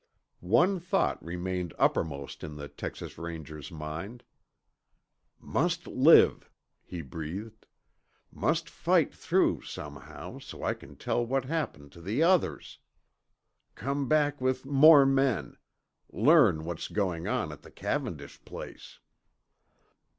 [0.39, 4.23] One thought remained uppermost in the Texas Ranger's mind.
[5.39, 6.49] "Must live,"
[6.83, 7.67] he breathed,
[8.31, 12.79] "must fight through somehow so I can tell what happened to the others.
[13.75, 15.57] Come back with more men
[16.11, 18.97] learn what's going on at the Cavendish place."